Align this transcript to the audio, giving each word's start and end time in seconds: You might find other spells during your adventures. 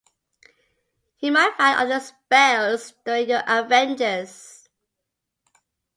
You 1.19 1.31
might 1.31 1.55
find 1.57 1.79
other 1.79 2.03
spells 2.03 2.91
during 3.05 3.29
your 3.29 3.47
adventures. 3.47 4.67